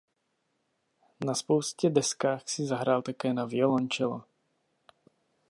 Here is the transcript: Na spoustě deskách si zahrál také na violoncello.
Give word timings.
Na 1.25 1.35
spoustě 1.35 1.89
deskách 1.89 2.49
si 2.49 2.65
zahrál 2.65 3.01
také 3.01 3.33
na 3.33 3.45
violoncello. 3.45 4.23